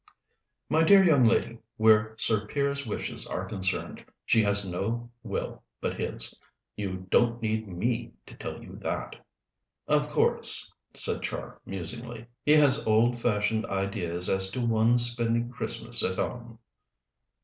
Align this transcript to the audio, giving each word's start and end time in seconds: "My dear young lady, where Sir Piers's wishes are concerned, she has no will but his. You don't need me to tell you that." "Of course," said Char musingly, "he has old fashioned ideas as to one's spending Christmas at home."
"My 0.67 0.81
dear 0.83 1.03
young 1.03 1.23
lady, 1.25 1.59
where 1.77 2.15
Sir 2.17 2.47
Piers's 2.47 2.87
wishes 2.87 3.27
are 3.27 3.47
concerned, 3.47 4.03
she 4.25 4.41
has 4.41 4.67
no 4.67 5.11
will 5.21 5.61
but 5.79 5.93
his. 5.93 6.39
You 6.75 7.05
don't 7.11 7.39
need 7.39 7.67
me 7.67 8.13
to 8.25 8.33
tell 8.33 8.63
you 8.63 8.77
that." 8.77 9.23
"Of 9.87 10.09
course," 10.09 10.73
said 10.95 11.21
Char 11.21 11.61
musingly, 11.67 12.25
"he 12.43 12.53
has 12.53 12.87
old 12.87 13.21
fashioned 13.21 13.67
ideas 13.67 14.27
as 14.27 14.49
to 14.53 14.65
one's 14.65 15.07
spending 15.11 15.51
Christmas 15.51 16.03
at 16.03 16.17
home." 16.17 16.57